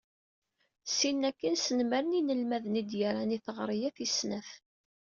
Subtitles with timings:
[0.95, 4.49] Syin akkin, snemmren inelmaden i d-yerran i teɣri-a tis-snat.